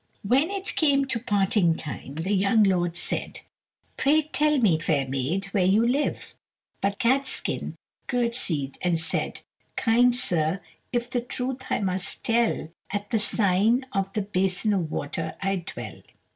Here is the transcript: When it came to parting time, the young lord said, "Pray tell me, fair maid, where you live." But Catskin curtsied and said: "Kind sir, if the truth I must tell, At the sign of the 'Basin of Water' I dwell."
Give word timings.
When 0.23 0.49
it 0.49 0.75
came 0.75 1.05
to 1.05 1.19
parting 1.19 1.75
time, 1.75 2.15
the 2.15 2.33
young 2.33 2.63
lord 2.63 2.97
said, 2.97 3.41
"Pray 3.97 4.23
tell 4.23 4.57
me, 4.57 4.79
fair 4.79 5.07
maid, 5.07 5.45
where 5.53 5.63
you 5.63 5.85
live." 5.87 6.35
But 6.81 6.97
Catskin 6.97 7.75
curtsied 8.07 8.79
and 8.81 8.99
said: 8.99 9.41
"Kind 9.75 10.15
sir, 10.15 10.59
if 10.91 11.07
the 11.07 11.21
truth 11.21 11.65
I 11.69 11.81
must 11.81 12.25
tell, 12.25 12.69
At 12.89 13.11
the 13.11 13.19
sign 13.19 13.85
of 13.93 14.11
the 14.13 14.23
'Basin 14.23 14.73
of 14.73 14.89
Water' 14.91 15.35
I 15.39 15.57
dwell." 15.57 16.01